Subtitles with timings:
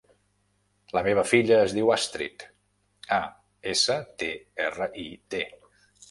[0.97, 2.45] La meva filla es diu Astrid:
[3.17, 3.19] a,
[3.73, 4.31] essa, te,
[4.69, 5.43] erra, i, de.